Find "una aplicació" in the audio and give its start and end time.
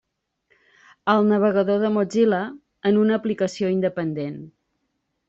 3.03-3.71